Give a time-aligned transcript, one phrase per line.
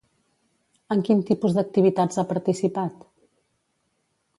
[0.95, 3.09] En quin tipus d'activitats ha participat?